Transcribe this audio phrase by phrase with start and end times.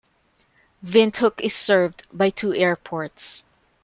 [0.83, 3.43] Windhoek is served by two airports.